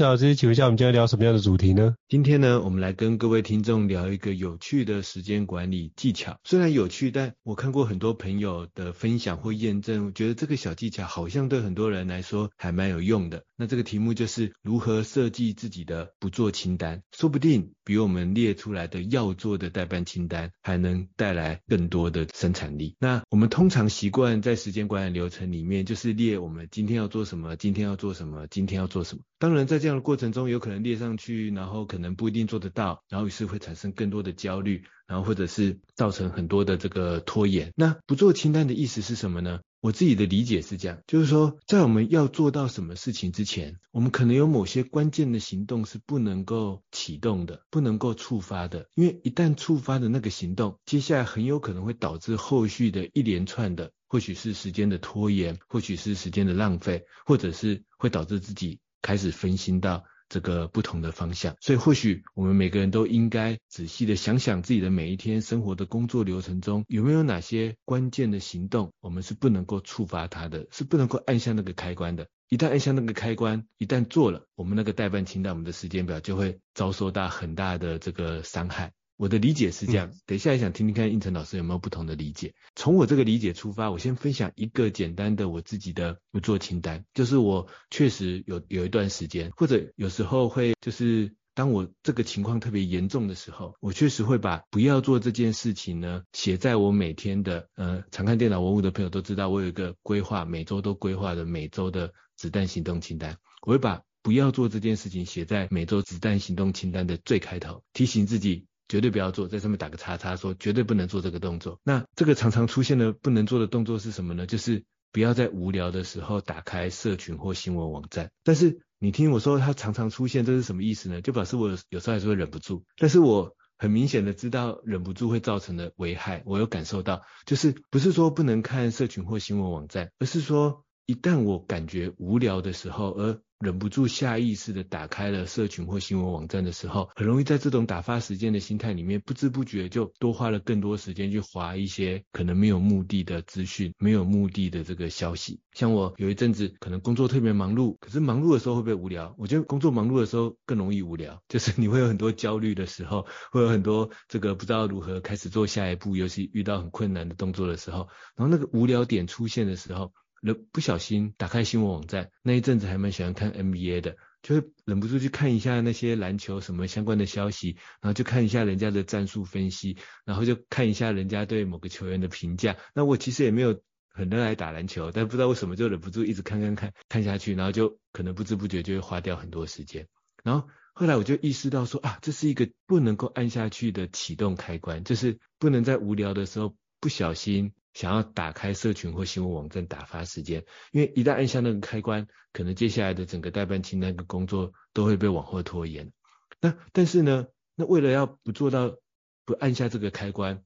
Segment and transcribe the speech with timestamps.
[0.00, 1.94] 伊斯老师，请问一下，我们今天聊什么样的主题呢？
[2.08, 6.38] 今天呢，我们来跟各位听众聊一个有趣的时间管理技巧。
[6.42, 13.44] 虽然有趣，但我看过很多朋友的分享或验证，我觉得这个小技巧好像对很多人来说还蛮有用的。
[13.56, 22.96] 那这个题目就是如何设计自己的不做清单，说不定比我们列出来的要做的代办清单还能带来更多的生产力。
[22.98, 29.22] 那我们通常习惯在时间管理流程里面，就是列我们今天要做什么，今天要做什么，今天要做什么。
[29.40, 37.72] 当然，在这样的过程中，有可能列上去，然后可能不一定做得到，然后于是会产生更多的焦虑，然后或者是造成很多的这个拖延。
[37.74, 39.60] 那不做清单的意思是什么呢？
[39.80, 58.80] 我自己的理解是这样，就是说，在我们要做到什么事情之前，我们可能有某些关键的行动是不能够启动的，不能够触发的，因为一旦触发的那个行动，接下来很有可能会导致后续的一连串的，或许是时间的拖延，或许是时间的浪费，或者是会导致自己。
[59.02, 72.28] 开始分心到这个不同的方向，所以或许我们每个人都应该仔细的想想自己的每一天生活的工作流程中，有没有哪些关键的行动，我们是不能够触发它的，是不能够按下那个开关的。
[72.48, 78.92] 一旦按下那个开关，一旦做了，我们那个待办清单，我们的时间表就会遭受到很大的这个伤害。
[79.20, 82.54] 我的理解是这样，嗯、等一下也想听听看应成老师有没有不同的理解。
[82.74, 103.36] 从我这个理解出发，我先分享一个简单的我自己的不做清单，就是我确实有有一段时间，或者有时候会，就是当我这个情况特别严重的时候，我确实会把不要做这件事情呢写在我每天的，呃，常看电脑文物的朋友都知道，我有一个规划，每周都规划的每周的子弹行动清单，
[103.66, 108.64] 我会把不要做这件事情写在每周子弹行动清单的最开头，提醒自己。
[108.90, 111.78] 绝对不要做，在上面打个叉叉，说绝对不能做这个动作。
[111.84, 114.46] 那这个常常出现的不能做的动作是什么呢？
[114.46, 118.32] 就是不要在无聊的时候打开社群或新闻网站。
[118.42, 121.22] 但是你听我说，它常常出现，这是什么意思呢？
[121.22, 122.84] 就表示我有时候还是会忍不住。
[122.96, 145.60] 但是我很明显的知道忍不住会造成的危害，我有感受到，就是不是说不能看社群或新闻网站，而是说一旦我感觉无聊的时候，而忍不住下意识的打开了社群或新闻网站的时候，很容易在这种打发时间的心态里面，不知不觉就多花了更多时间去划一些可能没有目的的资讯，没有目的的这个消息。
[145.74, 149.34] 像我有一阵子可能工作特别忙碌，可是忙碌的时候会不会无聊？
[149.36, 160.14] 我觉得工作忙碌的时候更容易无聊， 就是你会有很多焦虑的时候，会有很多这个不知道如何开始做下一步，尤其遇到很困难的动作的时候，然后那个无聊点出现的时候。
[160.40, 172.76] 忍不小心打开新闻网站，那一阵子还蛮喜欢看 NBA 的，就会忍不住去看一下那些篮球什么相关的消息，然后就看一下人家的战术分析，然后就看一下人家对某个球员的评价。
[172.94, 180.08] 那我其实也没有很热爱打篮球，但不知道为什么就忍不住一直看看看看下去，然后就可能不知不觉就会花掉很多时间。
[180.42, 187.72] 然后后来我就意识到说啊，这是一个不能够按下去的启动开关，就是不能在无聊的时候不小心。
[187.94, 196.12] 想要打开社群或新闻网站打发时间，因为一旦按下那个开关，可能接下来的整个待办清单的工作都会被往后拖延。
[196.60, 198.96] 那但是呢，那为了要不做到
[199.44, 200.62] 不按下这个开关，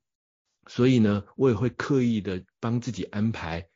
[0.66, 3.68] 所以呢，我也会刻意的帮自己安排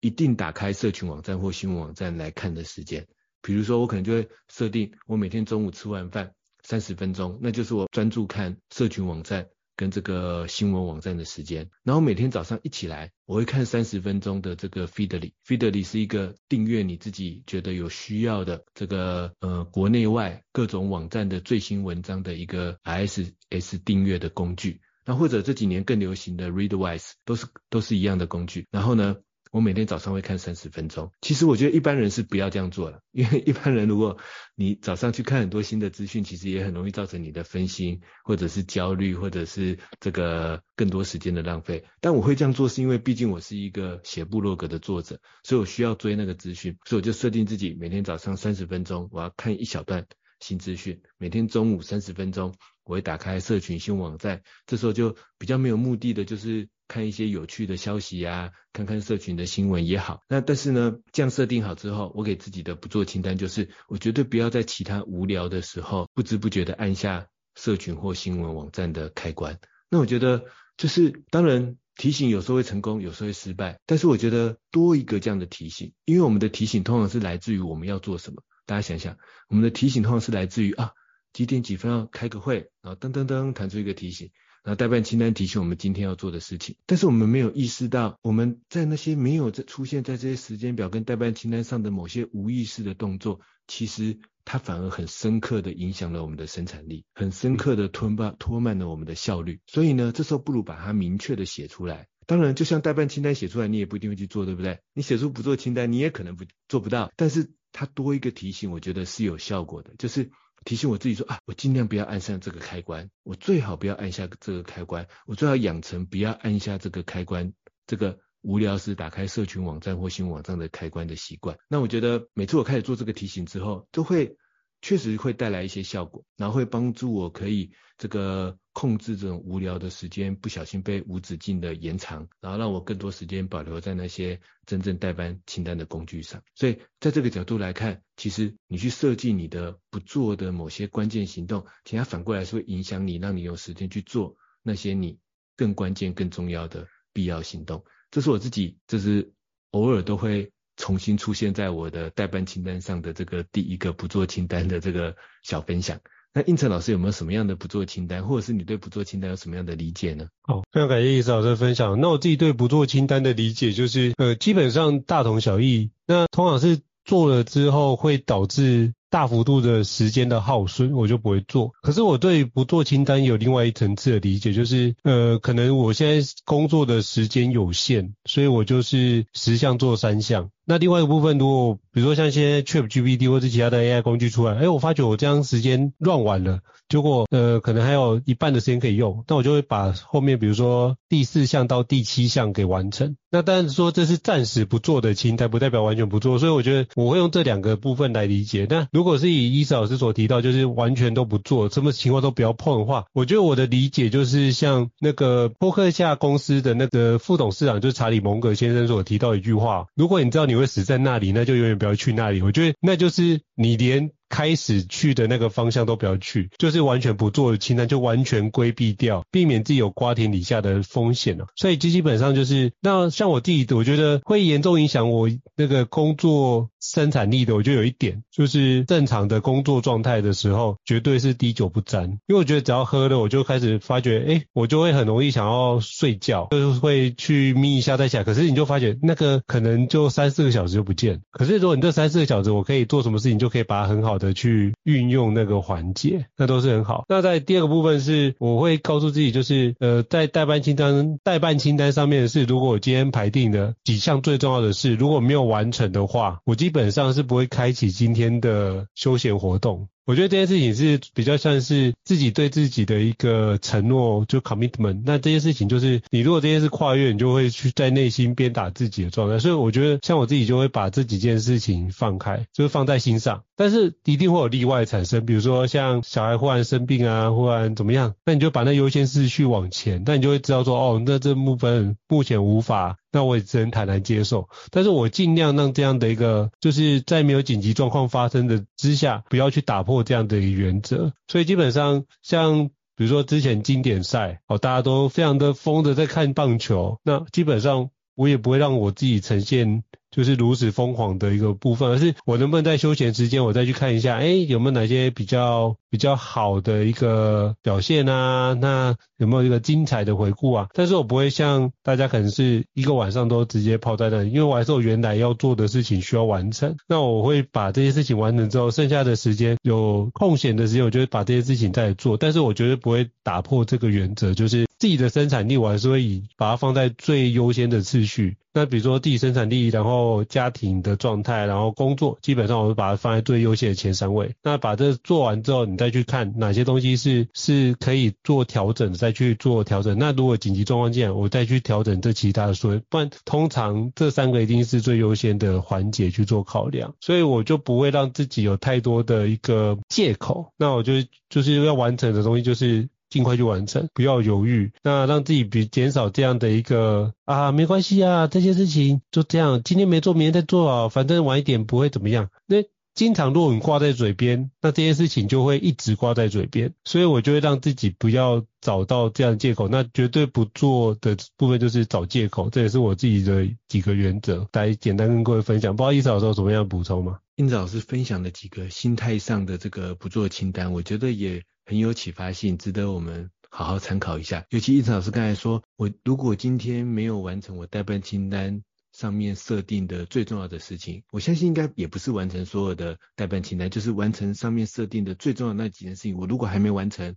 [0.00, 3.06] 一定打开社群网站或新闻网站来看的时间。
[3.40, 11.70] 比如说，我可能就会设定我每天中午吃完饭三十分钟，那就是我专注看社群网站跟这个新闻网站的时间。
[11.84, 15.32] 然后每天早上一起来，我会看三十分钟的这个 Feedly。
[15.46, 24.80] Feedly 是一个订阅你自己觉得有需要的这个呃国内外各种网站的最新文章的一个 RSS 订阅的工具。
[25.04, 28.66] 那或者这几年更流行的 Readwise 都是都是一样的工具。
[28.70, 29.16] 然后呢，
[29.50, 31.12] 我每天早上会看三十分钟。
[31.20, 34.18] 其实我觉得一般人是不要这样做了，因为一般人如果
[34.54, 41.84] 你早上去看很多新的资讯，其实也很容易造成你的分心，或者是焦虑，或者是这个更多时间的浪费。
[42.00, 50.06] 但我会这样做是因为毕竟我是一个写部落格的作者，所以我需要追那个资讯，所以我就设定自己每天早上三十分钟，我要看一小段
[50.40, 51.00] 新资讯。
[51.18, 52.54] 每天中午三十分钟，
[52.88, 56.68] 我会打开社群新闻网站，这时候就比较没有目的的，就是。
[56.90, 60.22] 看一些有趣的消息啊，看看社群的新闻也好。
[60.26, 69.58] 那但是呢，这样设定好之后，我给自己的不做清单就是，我绝对不要在其他无聊的时候，不知不觉的按下社群或新闻网站的开关。
[69.90, 70.46] 那我觉得
[70.78, 73.78] 就是，当然提醒有时候会成功，有时候会失败。
[73.84, 78.42] 但是我觉得多一个这样的提醒，因为我们的提醒通常是来自于我们要做什么。
[78.64, 79.18] 大家想想，
[79.50, 80.92] 我们的提醒通常是来自于啊，
[81.38, 84.32] 几点几分要开个会，然后噔噔噔弹出一个提醒。
[84.64, 93.38] 然后待办清单提醒我们今天要做的事情，但是我们没有意识到，我们在那些没有在出现在这些时间表跟待办清单上的某些无意识的动作，
[93.68, 99.60] 其实它反而很深刻的影响了我们的生产力，很深刻的拖慢拖慢了我们的效率。
[99.68, 102.08] 所以呢，这时候不如把它明确的写出来。
[102.26, 104.80] 当然，就像待办清单写出来，你也不一定会去做，对不对？
[104.92, 107.12] 你写出不做清单，你也可能不做不到。
[107.14, 110.32] 但是它多一个提醒，我觉得是有效果的，就是。
[110.64, 117.52] 提醒我自己说啊，我尽量不要按下这个开关，我最好不要按下这个开关，我最好养成不要按下这个开关，
[117.86, 121.56] 这个无聊时打开社群网站或新闻网站的开关的习惯。
[121.68, 124.36] 那我觉得每次我开始做这个提醒之后，都会。
[124.80, 136.42] 确实会带来一些效果，然后会帮助我可以这个控制这种无聊的时间，不小心被无止境的延长，然后让我更多时间保留在那些真正待办清单的工具上。
[136.54, 145.18] 所以在这个角度来看，其实你去设计你的不做的某些关键行动，其实反过来是会影响你，让你有时间去做那些你
[145.56, 147.84] 更关键、更重要的必要行动。
[148.10, 149.32] 这是我自己，这是
[149.72, 150.52] 偶尔都会。
[150.78, 156.00] 重新出现在我的待办清单上的这个第一个不做清单的这个小分享。
[156.32, 160.28] 那应成老师有没有什么样的不做清单，或者是你对不做清单有什么样的理解呢？
[160.46, 161.98] 哦，非常感谢胤丞老师的分享。
[162.00, 165.90] 那我自己对不做清单的理解就是，呃，基本上大同小异。
[166.06, 171.72] 那通常是做了之后会导致大幅度的时间的耗损，我就不会做。
[171.80, 180.50] 可是我对不做清单有另外一层次的理解，就是，呃，可能我现在工作的时间有限，所以我就是十项做三项。
[180.70, 186.60] 那另外一个部分，如果比如说像一些 ChatGPT 或者其他的 AI 工具出来，哎，我发觉我这样时间乱完了，
[186.90, 193.16] 结果呃可能还有一半的时间可以用，那我就会把后面比如说第四项到第七项给完成。
[193.30, 198.66] 那当然说这是暂时不做的清单，不代表完全不做，所以我觉得我会用这两个部分来理解。
[198.68, 212.42] 那如果是以伊斯老师所提到，就是完全都不做，什么情况都不要碰的话，我觉得我的理解就是像那个波克夏公司的那个副董事长就是查理蒙格先生所提到一句话，如果你知道你会死在那里，那就永远不要去那里。
[212.42, 214.10] 我觉得那就是你连。
[214.30, 221.46] 开始去的那个方向都不要去，就是完全不做的清单，就完全规避掉，避免自己有瓜田李下的风险了。
[221.56, 232.04] 所以基本上就是，那像我自己，我觉得会严重影响我那个工作生产力的，我觉得有一点就是正常的工作状态的时候，绝对是滴酒不沾。
[232.26, 238.24] 因为我觉得只要喝了，我就开始发觉，哎，我就会很容易想要睡觉，就是会去眯一下再起来。
[238.24, 241.20] 可是你就发觉那个可能就三四个小时就不见。
[241.30, 247.04] 可是如果你这三四个小时我可以做什么事情，就可以把它很好的去运用那个环节，那都是很好。
[247.08, 259.88] 那在第二个部分是，我会告诉自己，就是呃，在代办清单代办清单上面是，如果我今天排定的几项最重要的事，如果没有完成的话，我今基本上是不会开启今天的休闲活动。
[260.04, 265.02] 我觉得这件事情是比较像是自己对自己的一个承诺，就 commitment。
[265.06, 269.38] 那这件事情就是，你如果这件事跨越，你就会去在内心鞭打自己的状态。
[269.38, 273.44] 所以我觉得，像我自己就会把这几件事情放开，就是放在心上。
[273.56, 282.98] 但是一定会有例外产生，比如说像小孩忽然生病啊，忽然怎么样，那你就把那优先事去往前，那你就会知道说，哦，那这部分目前无法。
[283.10, 291.12] 那我也只能坦然接受，但是我尽量让这样的一个，就是在没有紧急状况发生的之下，不要去打破这样的一个原则。
[291.26, 299.84] 所以基本上，像比如说之前经典赛，哦，大家都非常的疯的在看棒球，那基本上我也不会让我自己呈现。
[300.10, 308.54] 就是如此疯狂的一个部分，而是我能不能在休闲时间，我再去看一下，哎，有没有哪些比较比较好的一个表现啊？
[308.54, 310.68] 那有没有一个精彩的回顾啊？
[310.74, 316.76] 但是我不会像大家可能是一个晚上都直接泡在那里，因为我还是我原来要做的事情需要完成。
[316.86, 322.16] 那我会把这些事情完成之后，剩下的时间有空闲的时间，我就会把这些事情再做。
[322.16, 328.36] 但是我绝对不会打破这个原则，就是自己的生产力，我还是会以把它放在最优先的次序。
[328.54, 334.34] 那比如说自己生产力，然后家庭的状态，然后工作，基本上我会把它放在最优先的前三位。
[334.42, 339.96] 那把这做完之后，你再去看哪些东西是是可以做调整，再去做调整。
[339.98, 346.94] 那如果紧急状况进来，我再去调整这其他的所有，不然通常这三个一定是最优先的环节去做考量。
[347.00, 350.52] 所以我就不会让自己有太多的一个借口。
[350.56, 350.94] 那我就
[351.28, 352.88] 就是要完成的东西就是。
[353.10, 362.28] 尽快去完成，不要犹豫，那让自己比减少这样的一个啊，没关系啊，这些事情就这样，今天没做，明天再做啊，反正晚一点不会怎么样。
[362.46, 362.56] 那
[362.94, 375.76] 经常如果你挂在嘴边，那这件事情就会一直挂在嘴边，所以我就会让自己不要找到这样的借口，那绝对不做的部分就是找借口，这也是我自己的几个原则，来简单跟各位分享。
[375.76, 377.20] 不好意思，老师有什么样补充吗？
[377.36, 381.42] 英子老师分享的几个心态上的这个不做清单，我觉得也。
[381.68, 384.46] 很有启发性，值得我们好好参考一下。
[384.48, 396.16] 尤其一晨老师刚才说，我如果今天没有完成我待办清单上面设定的最重要的事情，我相信应该也不是完成所有的待办清单，就是完成上面设定的最重要的那几件事情。
[396.16, 397.14] 我如果还没完成，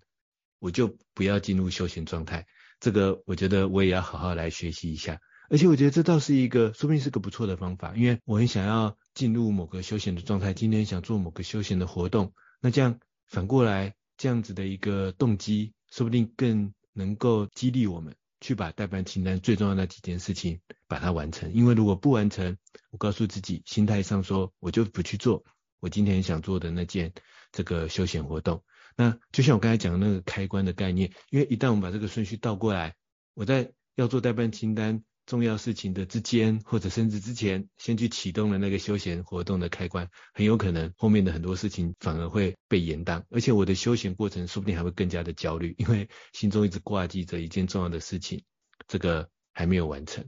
[0.60, 2.46] 我就不要进入休闲状态。
[2.82, 5.22] 这个我觉得我也要好好来学习一下。
[5.50, 13.94] 而且我觉得这倒是一个，说不定是个不错的方法，因为我很想要进入某个休闲的状态，今天想做某个休闲的活动，那这样反过来。
[14.22, 21.52] 这样子的一个动机，说不定更能够激励我们去把待办清单最重要的那几件事情把它完成。
[21.54, 22.56] 因为如果不完成，
[22.92, 25.44] 我告诉自己，心态上说，我就不去做
[25.80, 27.12] 我今天想做的那件
[27.52, 28.64] 这个休闲活动。
[28.96, 32.94] 那就像我刚才讲的那个开关的概念，因为一旦我们把这个顺序倒过来，
[33.34, 35.04] 我在要做待办清单。
[35.32, 48.44] 重要事情的之间，或者甚至之前，先去启动了那个休闲活动的开关，很有可能后面的很多事情反而会被延宕，而且我的休闲过程说不定还会更加的焦虑，因为心中一直挂记着一件重要的事情，
[48.90, 50.28] 这个还没有完成。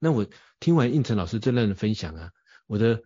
[0.00, 0.26] 那我
[0.58, 2.32] 听完应成老师这样的分享啊，
[2.66, 3.04] 我的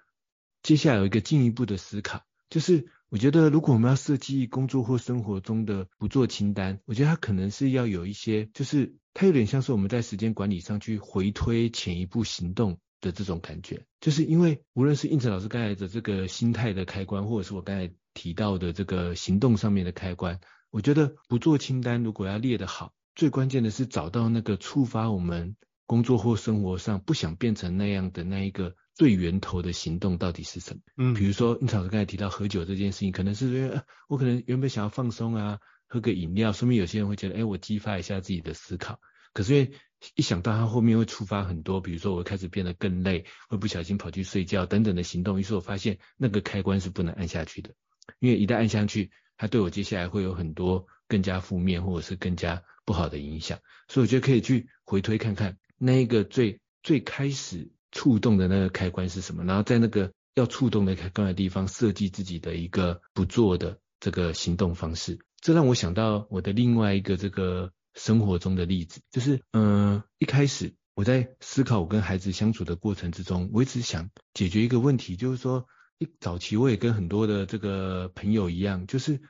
[0.63, 2.89] 接下来有一个进一步的思考，就是。
[3.13, 13.85] 我觉得，如果我们要设计工作或生活中的不做清单，我觉得它可能是要有一些，就是它有点像是我们在时间管理上去回推前一步行动的这种感觉。
[14.01, 20.41] 就是因为无论是应成老师刚才的这个心态的开关，或者是我刚才提到的这个行动上面的开关，
[20.71, 25.55] 我觉得不做清单如果要列得好，最关键的是找到那个触发我们
[25.85, 28.75] 工作或生活上不想变成那样的那一个。
[28.95, 30.81] 最源头的行动到底是什么？
[30.99, 35.59] 嗯，比如说，你老师刚才提到喝酒这件事情，可能是因为我可能原本想要放松啊，
[35.89, 39.01] 喝个饮料，说明有些人会觉得，哎，我激发一下自己的思考。
[39.33, 39.73] 可是因为
[40.15, 47.75] 一想到它后面会触发很多，比如说我开始变得更累，会不小心跑去睡觉等等的行动，于是我发现那个开关是不能按下去的，
[48.19, 53.59] 因为一旦按下去，它对我接下来会有很多更加负面或者是更加不好的影响。
[53.89, 57.71] 所以我觉得可以去回推看看那一个最最开始。
[57.93, 59.45] 触动的那个开关是什么？
[59.45, 65.19] 然后在那个要触动的开关的地方设计自己的一个不做的这个行动方式。
[65.43, 75.67] 这让我想到我的另外一个这个生活中的例子，就是嗯、一开始我在思考我跟孩子相处的过程之中，我一直想解决一个问题，就是说
[75.99, 79.21] 一早期我也跟很多的这个朋友一样，就是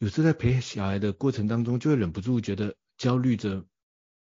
[0.00, 3.64] 有时候在陪小孩的过程当中，就会忍不住觉得焦虑着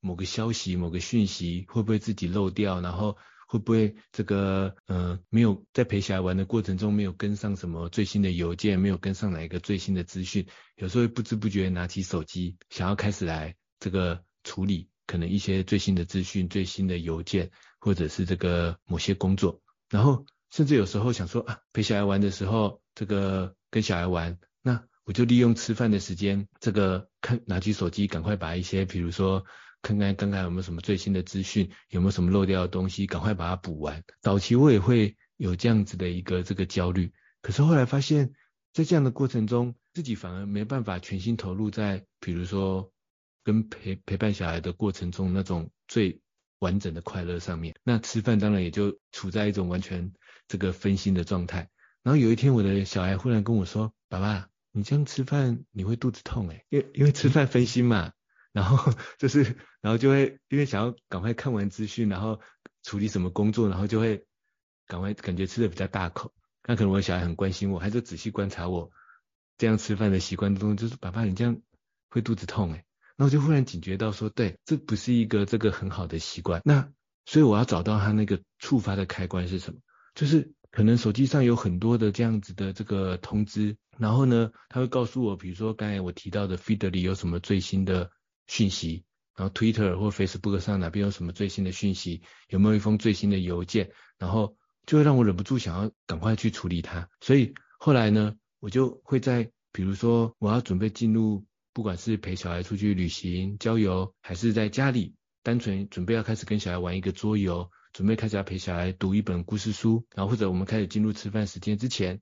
[0.01, 3.15] 某个消息、某个讯息会不会自己漏掉，然后。
[3.49, 17.49] 会不会这个呃没有在陪小孩玩的过程中没有跟上什么最新的邮件，没有跟上哪一个最新的资讯，有时候会不知不觉拿起手机，想要开始来这个处理可能一些最新的资讯、最新的邮件，
[17.79, 29.45] 或者是这个某些工作，然后甚至有时候想说啊陪小孩玩的时候，这个跟小孩玩，那我就利用吃饭的时间，这个看拿起手机赶快把一些比如说。
[29.81, 34.03] 看看刚刚有没有什么最新的资讯，有没有什么漏掉的东西，赶快把它补完。
[34.21, 38.33] 早期我也会有这样子的一个这个焦虑，可是后来发现，
[38.73, 42.91] 在这样的过程中，自己反而没办法全心投入在，比如说
[43.43, 46.19] 跟陪陪伴小孩的过程中那种最
[46.59, 47.75] 完整的快乐上面。
[47.83, 50.11] 那吃饭当然也就处在一种完全
[50.47, 51.69] 这个分心的状态。
[52.03, 58.13] 然后有一天，我的小孩忽然跟我说：“爸爸，你这样吃饭你会肚子痛诶，因为因为吃饭分心嘛，
[58.57, 59.43] 然后 就是
[59.81, 62.41] 然后就会因为想要赶快看完资讯，然后
[62.81, 64.25] 处理什么工作，然后就会
[64.87, 66.33] 赶快感觉吃的比较大口。
[66.65, 68.89] 那可能我的小孩很关心我，还是仔细观察我
[69.59, 71.61] 这样吃饭的习惯中，就是爸爸你这样
[72.09, 72.83] 会肚子痛诶。
[73.15, 76.59] 然后我就忽然警觉到说，对，这不是一个这个很好的习惯。
[76.65, 76.89] 那
[77.27, 79.79] 所以我要找到他那个触发的开关是什么？
[80.15, 88.11] 就是可能手机上有很多的这样子的这个通知，然后呢，他会告诉我，比如说刚才我提到的 feed 里有什么最新的
[88.47, 89.03] 讯息，
[89.35, 97.09] 然后 Twitter 或 Facebook 上哪边有什么最新的讯息，有没有一封最新的邮件，然后就会让我忍不住想要赶快去处理它。
[97.21, 101.45] 所以后来呢，我就会在比如说我要准备进入。
[101.73, 105.13] 不管是陪小孩出去旅行、郊游，还是在家里
[105.43, 112.19] 单纯准备要开始跟小孩玩一个桌游，准备开始要陪小孩读一本故事书，然后或者我们开始进入吃饭时间之前，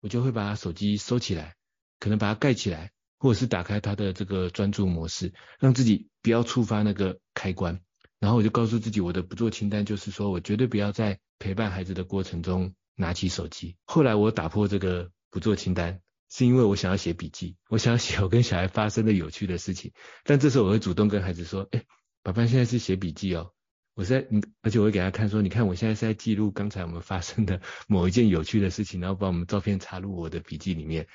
[0.00, 1.56] 我就会把手机收起来，
[2.00, 7.80] 可能把它盖起来，或者是打开它的这个专注模式，让自己不要触发那个开关。
[8.18, 13.76] 然后我就告诉自己，我的不做清单就是说我绝对不要在陪伴孩子的过程中拿起手机。
[13.84, 16.00] 后来我打破这个不做清单。
[16.28, 19.92] 是因为我想要写笔记，我想要写我跟小孩发生的有趣的事情，
[20.24, 21.84] 但这时候我会主动跟孩子说，哎，
[22.24, 23.52] 爸爸现在是写笔记哦，
[23.94, 24.26] 我是在，
[24.60, 31.06] 而且我会给他看说，你看我现在是在记录刚才我们发生的某一件有趣的事情，然后把我们照片插入我的笔记里面，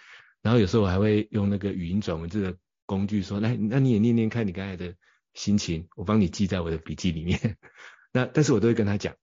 [0.42, 4.96] 然后有时候我还会用那个语音转文字的工具说，来，那你也念念看你刚才的
[5.34, 7.58] 心情，我帮你记在我的笔记里面，
[8.14, 9.16] 那但是我都会跟他讲，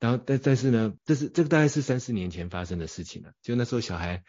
[0.00, 4.22] 然后但但是呢，这是这个大概是三四年前发生的事情了，就那时候小孩。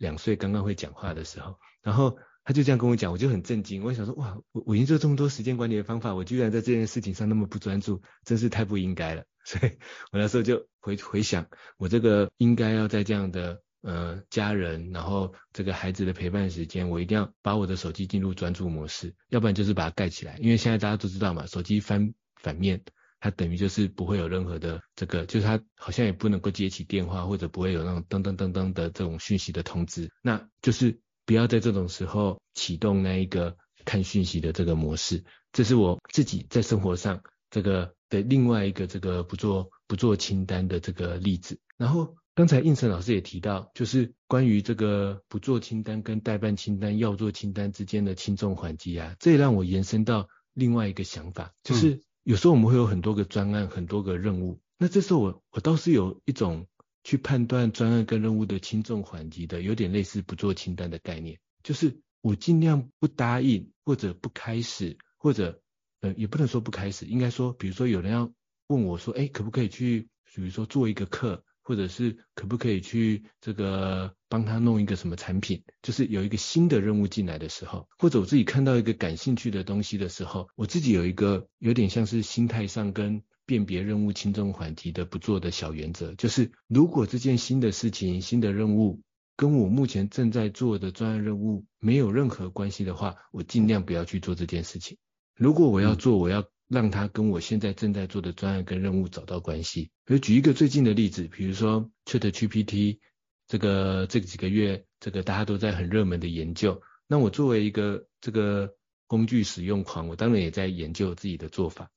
[0.00, 3.84] 两岁刚刚会讲话的时候，然后他就这样跟我讲，我就很震惊。
[3.84, 9.24] 我想说，哇，我我研究这么多时间管理的方法，我居然在这件事情上那么不专注，真是太不应该了。
[9.44, 9.72] 所以
[10.10, 20.36] 我那时候就回回想，我这个应该要在这样的呃家人，然后这个孩子的陪伴时间，我一定要把我的手机进入专注模式，要不然就是把它盖起来。
[20.38, 22.82] 因为现在大家都知道嘛，手机翻反面。
[23.22, 30.10] 它等于就是不会有任何的这个，就是它好像也不能够接起电话，或者不会有那种噔噔噔噔的这种讯息的通知。
[30.22, 35.22] 那就是不要在这种时候启动那一个看讯息的这个模式。
[35.52, 41.60] 这是我自己在生活上这个的另外一个这个不做不做清单的这个例子。
[41.76, 51.90] 然后刚才应成老师也提到，就是关于这个不做清单跟代办清单要做清单之间的轻重缓急啊，这也让我延伸到另外一个想法，就是。
[51.94, 54.60] 嗯有时候我们会有很多个专案，很多个任务。
[54.76, 56.66] 那这时候我我倒是有一种
[57.02, 65.62] 去判断专案跟任务的轻重缓急的，有点类似不做清单的概念，就是我尽量不答应或者不开始，或者
[66.02, 68.30] 呃也不能说不开始，应该说，比如说有人要
[68.66, 71.42] 问我说，哎，可不可以去，比如说做一个课。
[71.70, 89.00] 或者是可不可以去这个帮他弄一个什么产品，就是有一个新的任务进来的时候，或者我自己看到一个感兴趣的东西的时候，我自己有一个有点像是心态上跟辨别任务轻重缓急的不做的小原则，就是如果这件新的事情、新的任务
[89.36, 94.98] 跟我目前正在做的专案任务没有任何关系的话，我尽量不要去做这件事情。
[95.36, 96.44] 如果我要做，我要。
[96.70, 99.90] 让他跟我现在正在做的专案跟任务找到关系。
[100.04, 103.00] 比如举一个最近的例子，比如说 ChatGPT
[103.48, 106.80] 这个这几个月这个大家都在很热门的研究。
[107.08, 108.76] 那我作为一个这个
[109.08, 111.90] 工具使用狂，我当然也在研究自己的做法。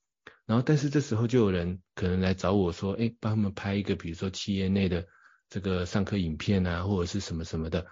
[0.47, 5.07] 然后但是这时候就有人可能来找我说，哎，帮他们拍一个比如说企业内的
[5.49, 7.85] 这个上课影片啊，或者是什么什么的。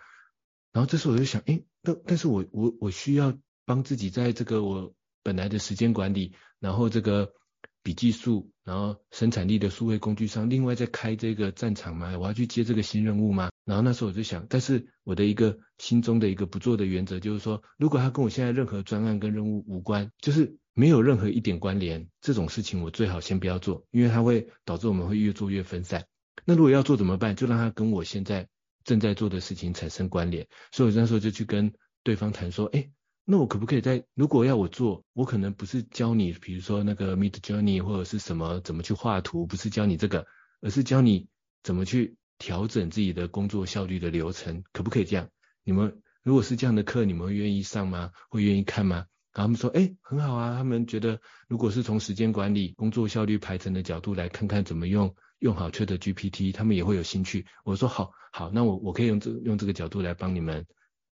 [0.74, 6.34] 然后这时候我就想，哎，但但是我我我需要帮自己在这个我本来的时间管理。
[6.60, 7.34] 然后这个
[7.81, 12.15] 笔记术，然后生产力的数位工具上，另外再开这个战场吗？
[12.19, 13.49] 我要去接这个新任务吗？
[13.65, 26.05] 然后那时候我就想，但是我的一个心中的一个不做的原则就是说，如果他跟我现在任何专案跟任务无关，就是没有任何一点关联，这种事情我最好先不要做，因为它会导致我们会越做越分散。
[26.45, 27.36] 那如果要做怎么办？
[27.36, 28.47] 就让他跟我现在
[28.84, 30.47] 正在做的事情产生关联。
[30.71, 32.91] 所以我那时候就去跟对方谈说，哎。
[33.32, 40.28] 那我可不可以在，如果要我做，我可能不是教你，比如说那个 Midjourney 或者是什么怎么去画图，不是教你这个，
[40.60, 41.30] 而是教你
[41.63, 45.30] 怎么去调整自己的工作效率的流程，可不可以这样？
[45.63, 48.12] 你们如果是这样的课，你们会愿意上吗？
[48.30, 49.06] 会愿意看吗？
[49.32, 57.46] 然后他们说，哎，很好啊，他们觉得如果是从时间管理、工作效率排程的角度来看看怎么用用好 ChatGPT，他们也会有兴趣。
[57.63, 60.65] 我说好，好，那我我可以用这用这个角度来帮你们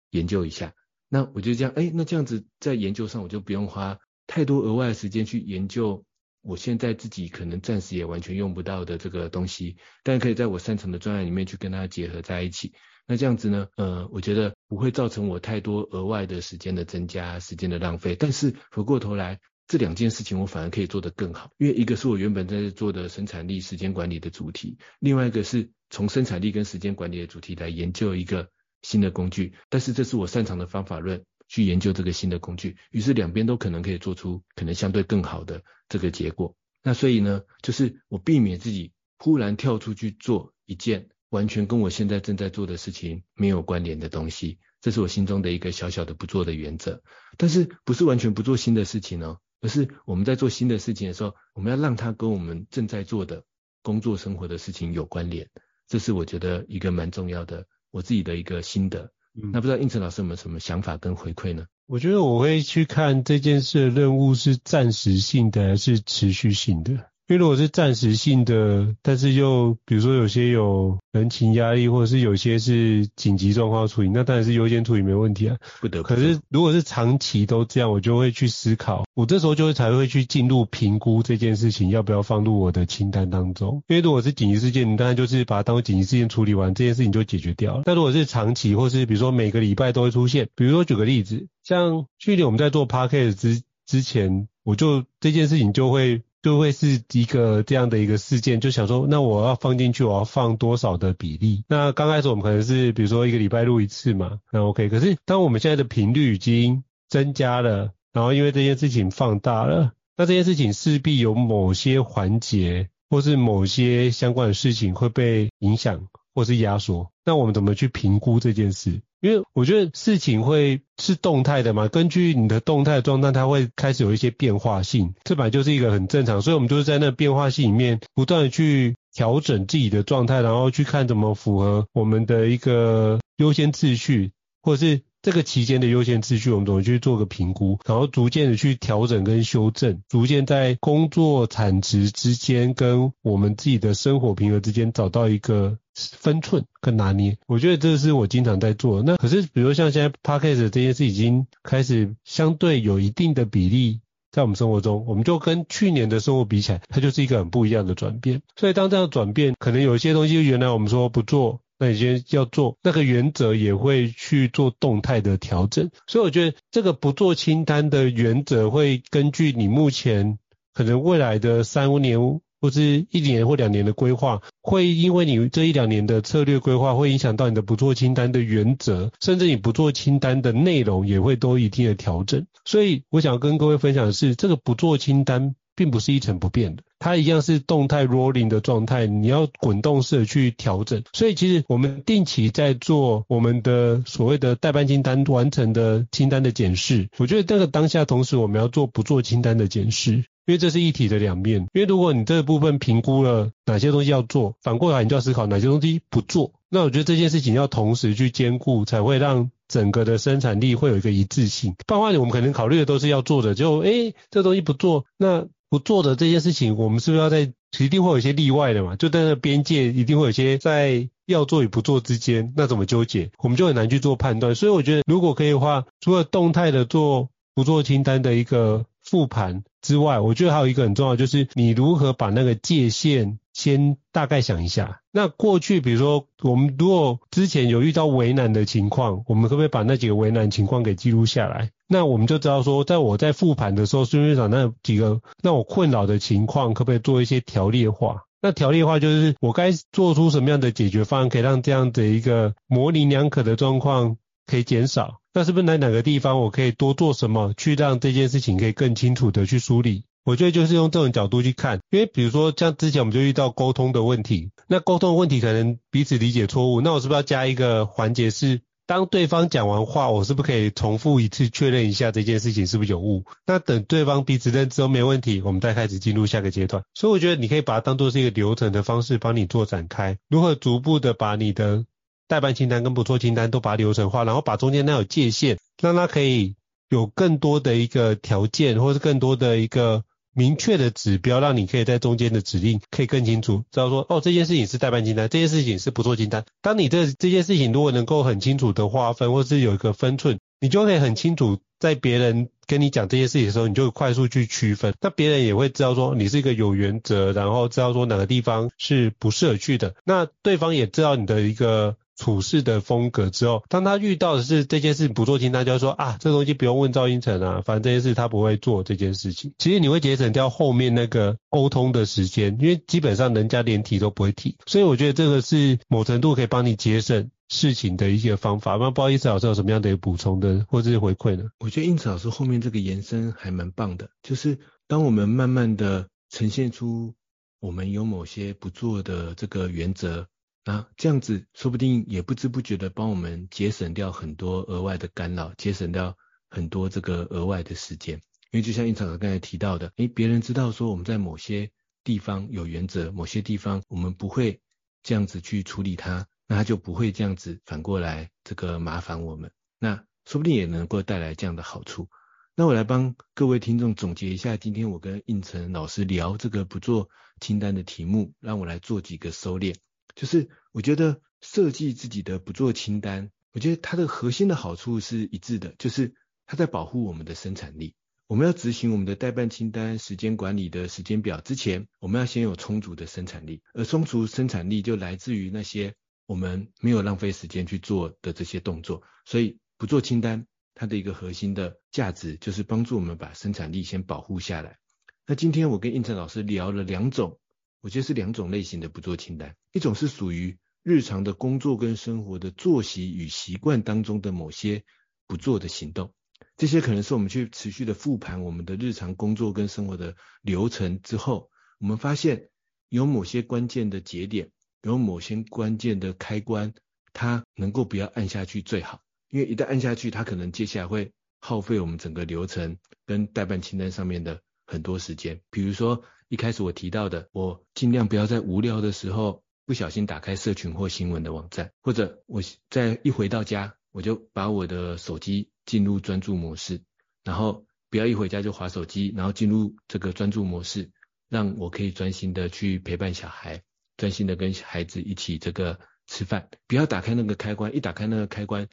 [0.09, 0.73] 研究一下。
[1.09, 6.03] 那我就这样，哎，那这样子在研究上我就不用花太多额外的时间去研究
[6.41, 12.73] 我现在自己可能暂时也完全用不到的这个东西，但可以在我擅长的专案里面去跟它结合在一起。
[13.05, 18.15] 那这样子呢，呃，我觉得不会造成我太多额外的时间的增加，时间的浪费。
[18.17, 28.49] 但是回过头来，这两件事情我反而可以做得更好，因为一个是我原本在做的生产力时间管理的主题，另外一个是从生产力跟时间管理的主题来研究一个
[28.81, 29.53] 新的工具。
[29.69, 36.55] 但是这是我擅长的方法论，去研究这个新的工具，于是两边都可能可以做出可能相对更好的这个结果。
[36.83, 47.01] 那所以呢，就是我避免自己忽然跳出去做一件完全跟我现在正在做的事情没有关联的东西，这是我心中的一个小小的不做的原则。
[47.37, 49.37] 但是不是完全不做新的事情呢？
[49.59, 53.43] 而是我们在做新的事情的时候，我们要让它跟我们正在做的
[53.81, 55.49] 工作生活的事情有关联，
[55.87, 57.65] 这是我觉得一个蛮重要的，
[57.97, 59.11] 我自己的一个心得。
[59.33, 61.65] 嗯，那不知道应成老师有没有什么想法跟回馈呢？
[61.87, 67.09] 我觉得我会去看这件事的任务是暂时性的还是持续性的。
[67.27, 75.57] 因为如果是暂时性的，但是又比如说有些有人情压力，或者是有些是紧急状况处理，那当然是优先处理没问题啊。
[75.81, 76.07] 不得不。
[76.07, 83.83] 可是如果是长期都这样，我就会去思考，我这时候就会才会去进入评估这件事情要不要放入我的清单当中。
[83.89, 87.81] 因为如果是紧急事件，你当然就是把它当做紧急事件处理完，这件事情就解决掉了。
[87.83, 96.21] 但如果是长期，或是比如说每个礼拜都会出现，比如说举个例子，像去年我们在做 Podcast 之之前，我就这件事情就会。
[96.47, 101.65] 就会是一个这样的一个事件，就想说，那我要放进去，我要放多少的比例？
[101.67, 104.87] 那刚开始我们可能是比如说一个礼拜录一次嘛，那 OK。
[104.87, 117.11] 可是当我们现在的频率已经增加了，然后因为这件事情放大了，那这件事情势必有某些环节或是某些相关的事情会被影响或是压缩。
[117.25, 119.01] 那我们怎么去评估这件事？
[119.19, 145.79] 因为我觉得事情会是动态的嘛，根据你的动态的状态，它会开始有一些变化性，这本来就是一个很正常，所以我们就是在那变化性里面不断的去调整自己的状态，然后去看怎么符合我们的一个优先次序，或者是这个期间的优先次序，我们怎么去做个评估，然后逐渐的去调整跟修正，逐渐在工作产值之间跟我们自己的生活平衡之间找到一个。
[145.97, 149.03] 分寸跟拿捏，我觉得这是我经常在做的。
[149.03, 158.41] 那可是，比如像现在 Podcast 这件事已经开始相对有一定的比例在我们生活中，我们就跟去年的生活比起来，它就是一个很不一样的转变。
[158.55, 165.89] 所以当这样转变，可能有一些东西原来我们说不做，那有些要做，那个原则也会去做动态的调整。
[166.05, 170.37] 所以我觉得这个不做清单的原则会根据你目前
[170.73, 172.41] 可能未来的三五年。
[172.59, 182.45] 或是一年或两年的规划，会因为你这一两年的策略规划，会影响到你的不做清单的原则，甚至你不做清单的内容也会都一定的调整。
[182.65, 191.03] 所以我想跟各位分享的是，这个不做清单并不是一成不变的，它一样是动态 rolling 的状态，你要滚动式的去调整。
[191.13, 200.25] 所以其实我们定期在做我们的所谓的代办清单完成的清单的检视，我觉得这个当下同时我们要做不做清单的检视。
[200.47, 206.53] 因为这是一体的两面，因为如果你这部分评估了哪些东西要做，反过来你就要思考哪些东西不做。
[206.69, 211.75] 那我觉得这件事情要同时去兼顾，才会让整个的生产力会有一个一致性。
[211.85, 218.95] 不然的话，我们可能考虑的都是要做的，就诶这东西不做，那不做的这件事情，我们是不是要在一定会有一些例外的嘛？
[218.95, 223.31] 就在那边界一定会有些在要做与不做之间，那怎么纠结？
[223.39, 224.55] 我们就很难去做判断。
[224.55, 229.63] 所以我觉得如果可以的话，除了动态的做不做清单的一个复盘。
[229.87, 234.99] 之外，我觉得还有一个很重要，就是你如何把那个界限先大概想一下。
[235.13, 241.71] 那过去，比如说我们如果之前有遇到为难的情况，我们可不可以把那几个为难情况给记录下来？
[241.87, 248.23] 那我们就知道说，在我在复盘的时候，顺便找那几个让我困扰的情况，可不可以做一些条列化？
[248.41, 255.21] 那条列化就是我该做出什么样的解决方案，可以让这样的一个模棱两可的状况可以减少。
[255.37, 260.03] 那是不是在哪个地方我可以多做什么，去让这件事情可以更清楚的去梳理？
[260.25, 273.23] 我觉得就是用这种角度去看，因为比如说像之前我们就遇到沟通的问题，那沟通的问题可能彼此理解错误，那我是不是要加一个环节是，当对方讲完话，我是不是可以重复一次确认一下这件事情是不是有误？
[273.45, 276.81] 那等对方彼此认知都没问题，我们再开始进入下个阶段。
[276.95, 281.85] 所以我觉得你可以把它当做是一个流程的方式帮你做展开，如何逐步的把你的。
[282.27, 286.55] 代办清单跟不做清单都把它流程化，然后把中间那有界限，让它可以
[286.89, 296.45] 有更多的一个条件，或是更多的一个明确的指标，让你可以在中间的指令可以更清楚，知道说哦，这件事情是代办清单，这件事情是不做清单。
[296.61, 311.95] 当你这这件事情如果能够很清楚的划分，或是有一个分寸，你就可以很清楚在别人跟你讲这些事情的时候，你就快速去区分，那别人也会知道说你是一个有原则，然后知道说哪个地方是不适合去的，那对方也知道你的一个。
[312.17, 319.53] 处事的风格之后，当他遇到的是这件事不做清单，就说啊，这东西不用问赵英成啊，反正这件事他不会做这件事情。
[319.59, 328.77] 其实你会节省掉后面那个沟通的时间，因为基本上人家连提都不会提，所以我觉得这个是某程度可以帮你节省事情的一些方法。
[328.77, 331.43] 那不好意思，老师有什么样的补充的或者是回馈呢？
[331.59, 337.13] 我觉得胤丞老师后面这个延伸还蛮棒的，就是当我们慢慢的呈现出
[337.59, 340.27] 我们有某些不做的这个原则。
[340.67, 346.17] 那这样子说不定也不知不觉的帮我们节省掉很多额外的干扰，节省掉
[346.49, 348.15] 很多这个额外的时间。
[348.51, 351.71] 因为就像胤丞刚才提到的，诶，别人知道说我们在某些
[352.03, 354.59] 地方有原则，某些地方我们不会
[355.03, 359.49] 这样子去处理它，那他就不会这样子反过来这个麻烦我们。
[359.79, 362.09] 那说不定也能够带来这样的好处。
[362.55, 369.73] 那我来帮各位听众总结一下，今天我跟胤丞老师聊这个不做清单的题目，让我来做几个收敛。
[370.17, 376.15] 就是我觉得设计自己的不做清单，我觉得它的核心的好处是一致的，就是
[376.47, 377.93] 它在保护我们的生产力。
[378.25, 385.93] 我们要执行我们的代办清单、时间管理的时间表之前，我们要先有充足的生产力，而充足生产力就来自于那些
[386.25, 389.03] 我们没有浪费时间去做的这些动作。
[389.23, 394.79] 所以不做清单，它的一个核心的价值就是帮助我们把生产力先保护下来。
[395.27, 397.39] 那今天我跟胤丞老师聊了两种。
[397.87, 404.83] 我觉得是两种类型的不做清单，一种是属于日常的工作跟生活的作息与习惯当中的某些
[405.25, 406.13] 不做的行动，
[406.57, 412.49] 这些可能是我们去持续的复盘我们的日常工作跟生活的流程之后，我们发现
[412.89, 416.73] 有某些关键的节点，有某些关键的开关，
[417.13, 426.03] 它能够不要按下去最好，因为一旦按下去，它可能接下来会耗费我们整个流程跟代办清单上面的很多时间，比如说。
[426.29, 436.81] 一开始我提到的，我尽量不要在无聊的时候不小心打开社群或新闻的网站，或者我在一回到家，我就把我的手机进入专注模式，
[437.23, 440.91] 然后不要一回家就滑手机，然后进入这个专注模式，
[441.29, 443.63] 让我可以专心的去陪伴小孩，
[443.95, 448.67] 专心的跟孩子一起这个吃饭，不要打开那个开关，一打开那个开关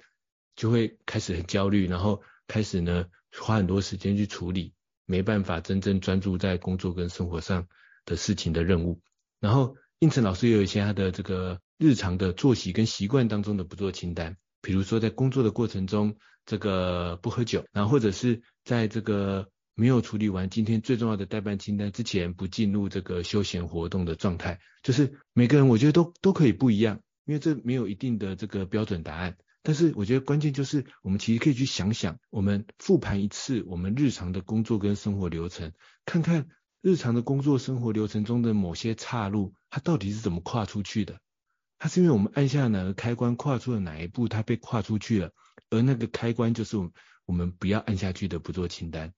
[0.56, 4.74] 就会开始很焦虑，然后开始呢花很多时间去处理。
[5.06, 7.66] 没办法真正专注在工作跟生活上
[8.06, 9.00] 的事情的任务，
[9.40, 29.36] 然后应成老师也有一些他的这个日常的作息跟习惯当中的不做清单，比如说在工作的过程中，这个不喝酒，然后或者是在这个没有处理完今天最重要的待办清单之前，不进入这个休闲活动的状态，就是每个人我觉得都都可以不一样，因为这没有一定的这个标准答案。
[29.66, 35.72] 但是我觉得关键就是，我们其实可以去想想，我们复盘一次我们日常的工作跟生活流程，
[36.04, 36.48] 看看
[36.82, 41.18] 日常的工作生活流程中的某些岔路，它到底是怎么跨出去的？
[41.78, 45.32] 它是因为我们按下哪个开关，跨出了哪一步，它被跨出去了，
[45.70, 46.76] 而那个开关就是
[47.24, 49.14] 我们不要按下去的不做清单。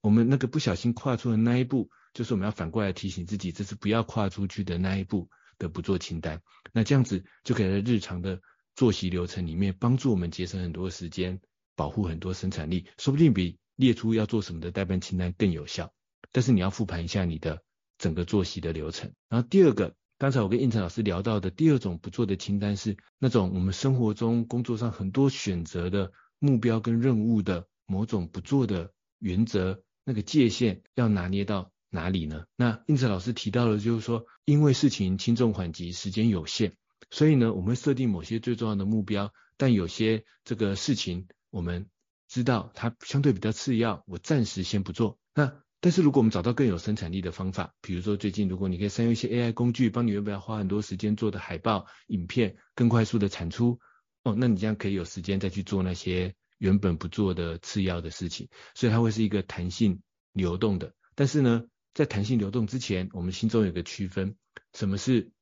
[0.00, 6.42] 我们那个不小心跨出的那一步，就是我们要反过来提醒自己，这是不要跨出去的那一步的不做清单。
[6.72, 8.40] 那这样子就可以在日常的。
[8.74, 11.40] 作息流程里面帮助我们节省很多时间，
[11.76, 15.92] 保护很多生产力，说不定比列出要做什么的待办清单更有效。
[16.32, 17.62] 但是你要复盘一下你的
[17.98, 19.12] 整个作息的流程。
[19.28, 32.46] 然后第二个，刚才我跟胤丞老师聊到的第二种不做的清单是那种我们生活中工作上很多选择的目标跟任务的某种不做的原则，那个界限要拿捏到哪里呢？
[32.56, 36.74] 那胤丞老师提到的就是说，因为事情轻重缓急，时间有限。
[37.10, 41.88] 所以呢，我们会设定某些最重要的目标，但有些这个事情我们
[42.28, 45.18] 知道它相对比较次要，我暂时先不做。
[45.34, 53.78] 那但是如果我们找到更有生产力的方法，比如说最近如果你可以善用一些 AI 工具，帮你原本要花很多时间做的海报、影片更快速的产出，
[54.22, 58.48] 哦，那你这样可以有时间再去做那些原本不做的次要的事情。
[58.74, 60.00] 所以它会是一个弹性
[60.32, 60.94] 流动的。
[61.14, 64.36] 但是呢，在弹性流动之前，我们心中有个区分，
[64.72, 65.32] 什么是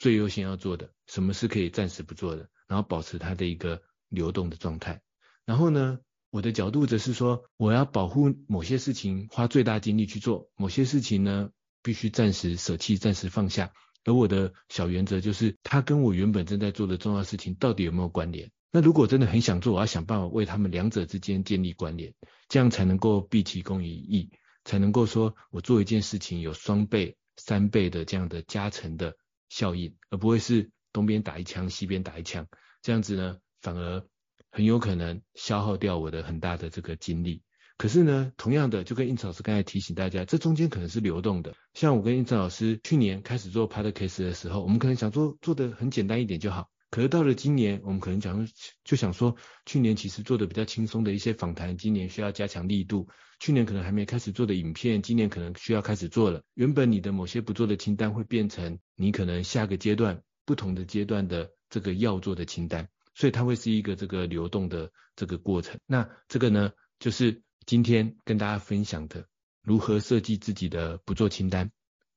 [0.00, 5.02] 最优先要做的，什么是可以暂时不做的，然后保持它的一个流动的状态。
[5.44, 5.98] 然后呢，
[6.30, 11.50] 我的角度则是说，我要保护某些事情，花最大精力去做；某些事情呢，
[11.82, 13.72] 必须暂时舍弃，暂时放下。
[14.04, 18.50] 而我的小原则就是，它跟我原本正在做的重要事情到底有没有关联？
[18.72, 22.14] 那如果真的很想做，我要想办法为他们两者之间建立关联，
[22.48, 24.30] 这样才能够毕其功于一，
[24.64, 29.14] 才能够说我做一件事情有双倍、三倍的这样的加成的。
[29.50, 32.46] 效应，而不会是东边打一枪，西边打一枪，
[32.80, 34.02] 这样子呢，反而
[34.50, 37.42] 很有可能消耗掉我的很大的这个精力。
[37.76, 41.54] 可是呢，同样的，就跟印子老师刚才提醒大家，这中间可能是流动的。
[41.72, 48.48] 像我跟印子老师去年开始做 p o d c a s e 的时候，我们可能想做做的很简单一点就好，可是到了今年，我们可能讲
[48.82, 53.08] 就想说，去年其实做的比较轻松的一些访谈，今年需要加强力度。
[53.38, 56.42] 去年可能还没开始做的影片，今年可能需要开始做了。
[56.54, 65.78] 原本你的某些不做的清单，会变成你可能下个阶段不同的阶段的这个要做的清单，所以它会是一个这个流动的这个过程。
[65.86, 69.26] 那这个呢，就是今天跟大家分享的
[69.62, 71.70] 如何设计自己的不做清单。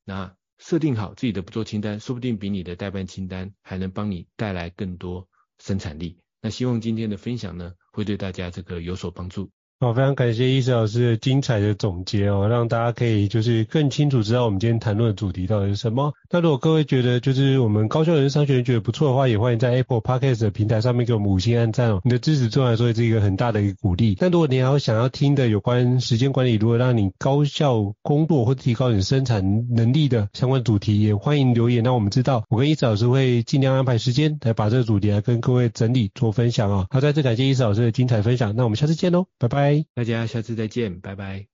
[0.03, 5.27] 那设定好自己的不做清单，说不定比你的代办清单还能帮你带来更多
[5.59, 6.17] 生产力。
[6.41, 9.51] 那希望今天的分享呢，会对大家这个有所帮助。
[9.83, 16.13] 好，非常感谢伊思老师的精彩的总结哦，让大家可以就是更清楚知道我们今天谈论的主题到底是什么。
[16.29, 21.99] 那如果各位觉得就是我们高效人商学院觉得不错的话，也欢迎在 Apple Podcast 的平台上面给我们五星按赞哦。
[22.05, 24.15] 你的支持对我来说也是一个很大的一个鼓励。
[24.17, 32.45] 但如果你还有想要听的有关时间管理，如何让你高效工作或提高你生产能力的相关主题，也欢迎留言让我们知道。
[32.47, 36.87] 我跟伊思老师会尽量安排时间来把这个主题来跟各位整理做分享哦。
[36.89, 39.72] 好，再次感谢伊思老师的精彩分享，那我们下次见喽，拜拜。
[39.95, 41.45] 大家下次再见，拜拜。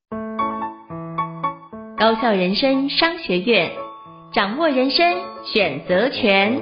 [1.98, 3.72] 高校人生商学院，
[4.34, 5.06] 掌握人生
[5.44, 6.62] 选择权。